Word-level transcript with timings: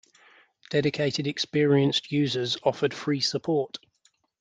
Dedicated 0.71 1.27
experienced 1.27 2.11
users 2.11 2.57
offered 2.63 2.91
free 2.91 3.19
support. 3.21 3.77